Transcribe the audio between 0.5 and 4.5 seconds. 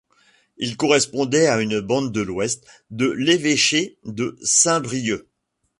Il correspondait à une bande de l'ouest de l'évêché de